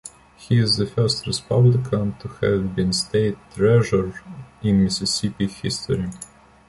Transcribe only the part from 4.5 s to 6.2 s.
in Mississippi history.